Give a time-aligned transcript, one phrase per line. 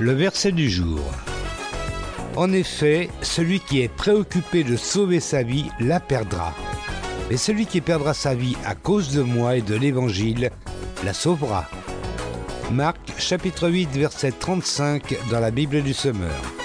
[0.00, 1.00] Le verset du jour.
[2.36, 6.54] En effet, celui qui est préoccupé de sauver sa vie la perdra.
[7.30, 10.50] Mais celui qui perdra sa vie à cause de moi et de l'Évangile
[11.04, 11.68] la sauvera.
[12.70, 16.61] Marc chapitre 8 verset 35 dans la Bible du Semeur.